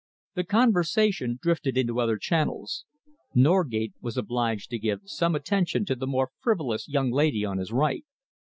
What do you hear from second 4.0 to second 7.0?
was obliged to give some attention to the more frivolous